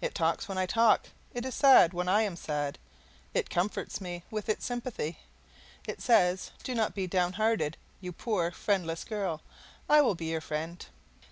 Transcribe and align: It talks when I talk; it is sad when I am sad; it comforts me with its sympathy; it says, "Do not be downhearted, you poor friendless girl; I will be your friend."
It 0.00 0.16
talks 0.16 0.48
when 0.48 0.58
I 0.58 0.66
talk; 0.66 1.10
it 1.32 1.44
is 1.46 1.54
sad 1.54 1.92
when 1.94 2.08
I 2.08 2.22
am 2.22 2.34
sad; 2.34 2.76
it 3.32 3.48
comforts 3.50 4.00
me 4.00 4.24
with 4.28 4.48
its 4.48 4.66
sympathy; 4.66 5.20
it 5.86 6.00
says, 6.00 6.50
"Do 6.64 6.74
not 6.74 6.92
be 6.92 7.06
downhearted, 7.06 7.76
you 8.00 8.10
poor 8.10 8.50
friendless 8.50 9.04
girl; 9.04 9.42
I 9.88 10.00
will 10.00 10.16
be 10.16 10.24
your 10.24 10.40
friend." 10.40 10.84